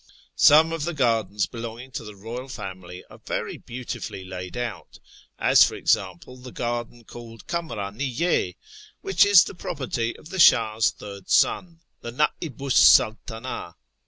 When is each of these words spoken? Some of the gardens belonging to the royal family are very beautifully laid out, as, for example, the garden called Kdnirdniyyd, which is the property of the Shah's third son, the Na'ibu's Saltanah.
Some 0.41 0.71
of 0.71 0.83
the 0.83 0.95
gardens 0.95 1.45
belonging 1.45 1.91
to 1.91 2.03
the 2.03 2.15
royal 2.15 2.47
family 2.47 3.05
are 3.11 3.19
very 3.19 3.59
beautifully 3.59 4.25
laid 4.25 4.57
out, 4.57 4.97
as, 5.37 5.63
for 5.63 5.75
example, 5.75 6.37
the 6.37 6.51
garden 6.51 7.03
called 7.03 7.45
Kdnirdniyyd, 7.45 8.55
which 9.01 9.25
is 9.27 9.43
the 9.43 9.53
property 9.53 10.17
of 10.17 10.29
the 10.29 10.39
Shah's 10.39 10.89
third 10.89 11.29
son, 11.29 11.81
the 11.99 12.11
Na'ibu's 12.11 12.73
Saltanah. 12.77 13.75